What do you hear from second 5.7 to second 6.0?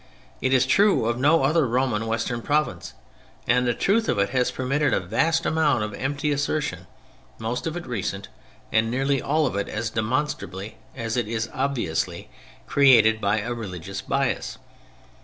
of